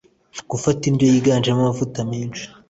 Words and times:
Gufata 0.51 0.81
indyo 0.89 1.05
yiganjemo 1.07 1.59
amavuta 1.61 1.99
menshi 2.11 2.43